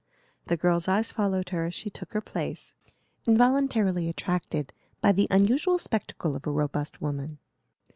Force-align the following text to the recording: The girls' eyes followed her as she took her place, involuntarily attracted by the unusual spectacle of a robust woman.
The 0.47 0.57
girls' 0.57 0.87
eyes 0.87 1.11
followed 1.11 1.49
her 1.49 1.65
as 1.65 1.75
she 1.75 1.91
took 1.91 2.13
her 2.13 2.21
place, 2.21 2.73
involuntarily 3.27 4.09
attracted 4.09 4.73
by 4.99 5.11
the 5.11 5.27
unusual 5.29 5.77
spectacle 5.77 6.35
of 6.35 6.47
a 6.47 6.51
robust 6.51 7.01
woman. 7.01 7.37